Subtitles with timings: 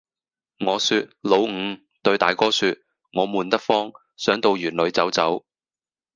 [0.65, 2.79] 我説「老五，對大哥説，
[3.13, 5.41] 我悶得慌，想到園裏走走。」